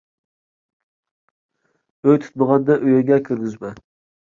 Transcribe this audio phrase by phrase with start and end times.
[2.09, 3.75] ئۆي تۇتمىغاننى ئۆيۈڭگە كىرگۈزمە